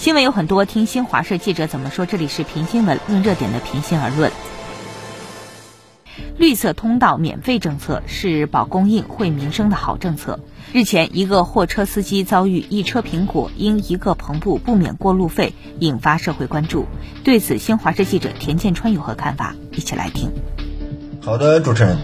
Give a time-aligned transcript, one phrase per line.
[0.00, 2.06] 新闻有很多，听新华社记者怎么说。
[2.06, 4.32] 这里是评新闻，论热点的平心而论。
[6.38, 10.40] 绿色通道免费政策是保供应、惠民生的好政策。
[10.72, 16.86] 日前，一个货车司机遭遇一车苹果因一个篷布不免过路费，引发社会关注。
[17.22, 19.54] 对此，新华社记者田建川有何看法？
[19.72, 20.30] 一起来听。
[21.20, 21.98] 好的，主持人，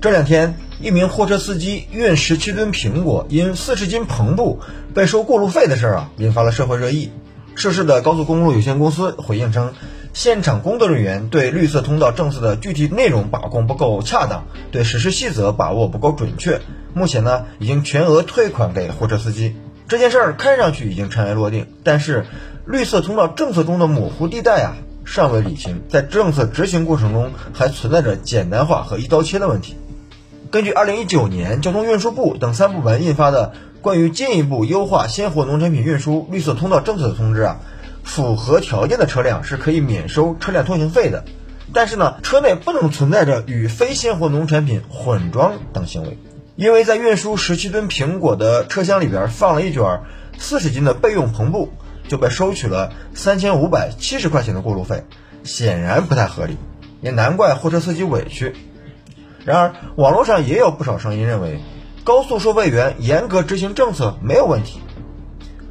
[0.00, 4.58] 这两天一名货车司机运十七吨苹果因四十斤篷布
[4.92, 7.12] 被收过路费的事儿啊，引发了社会热议。
[7.54, 9.72] 涉事的高速公路有限公司回应称。
[10.12, 16.60] 现场工作人员对绿色通道政策的具体内容把控不够恰当，对实施细则把握不够准确。
[16.94, 19.54] 目前呢，已经全额退款给货车司机。
[19.86, 22.26] 这件事儿看上去已经尘埃落定，但是
[22.66, 29.76] 绿色通道政策中的模糊地带啊，尚未理清，在政策执行过程中还存在着简单化和一刀切的问题。
[30.52, 37.60] 根据二零一九年交通运输部等三部门印发的关于进一步优化鲜活农产品运输绿色通道政策的通知啊。
[38.04, 41.24] 符合条件的车辆是可以免收车辆通行费的，
[41.72, 46.18] 但是呢，车内不能存在着与非鲜活农产品混装等行为，
[46.56, 50.02] 因为在运输十七吨苹果的车厢里边放了一卷
[50.36, 51.70] 四十斤的备用篷布，
[52.08, 55.04] 就被收取了三千五百七十块钱的过路费，
[55.44, 56.58] 显然不太合理，
[57.00, 58.54] 也难怪货车司机委屈。
[59.44, 61.60] 然而，网络上也有不少声音认为，
[62.04, 64.80] 高速收费员严格执行政策没有问题。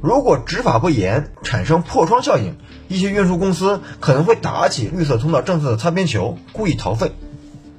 [0.00, 7.12] 如果执法不严，产生破窗效应，一些运输公司可能会打起绿色通道政策的擦边球，故意逃费。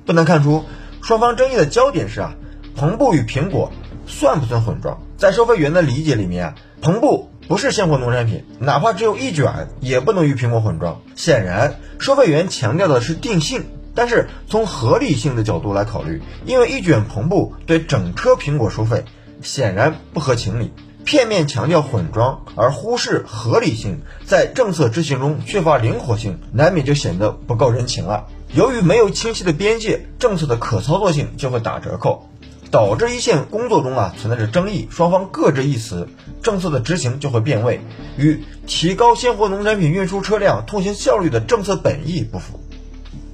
[0.05, 0.65] 不难看出，
[1.01, 2.33] 双方争议的焦点是啊，
[2.77, 3.71] 篷布与苹果
[4.05, 4.99] 算不算混装？
[5.17, 10.99] 在收费员的理解里面啊，篷布不是鲜活农产品，哪怕只有一卷，也不能与苹果混装。
[11.15, 13.63] 显然，收费员强调的是定性，
[13.97, 19.05] 但是从合理性的角度来考虑，因为一卷篷布对整车苹果收费，
[19.41, 20.71] 显然不合情理。
[21.03, 28.27] 片面强调混装，而忽视合理性，在政策执行中缺乏灵活性，难免就显得不够人情了。
[28.53, 32.29] 由于没有清晰的边界，政策的可操作性就会打折扣，
[32.69, 36.07] 导致一线工作中啊存在着争议，双方各执一词，
[36.43, 37.81] 政策的执行就会变味，
[38.15, 42.59] 与提高鲜活农产品运输车辆通行效率的政策本意不符。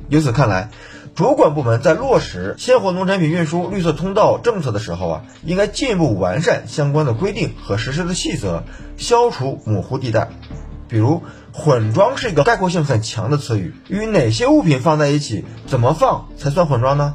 [0.09, 0.69] 由此看来。
[1.15, 8.63] 主管部门在落实鲜活农产品运输绿色通道政策的时候啊，应该进一步完善相关的规定和实施的细则，
[8.97, 10.29] 消除模糊地带。
[10.87, 11.21] 比如，
[11.51, 17.13] 混装是一个概括性很强的词语，与哪些物品放在一起，怎么放才算混装呢？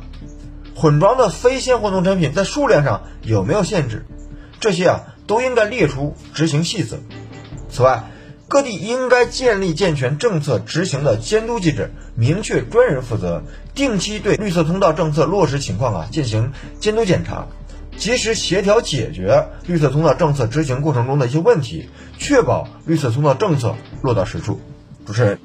[0.76, 4.06] 混装的非鲜活农产品在数量上有没有限制？
[4.60, 6.98] 这些啊，都应该列出执行细则。
[7.68, 8.04] 此外，
[8.48, 13.42] 各地应该建立健全政策执行的监督机制，明确专人负责，
[13.74, 17.46] 定期对绿色通道政策落实情况啊进行监督检查，
[17.98, 24.58] 及时协调解决绿色通道政策执行过程中的一些问题，确保绿色通道政策落到实处。
[25.04, 25.38] 主持人。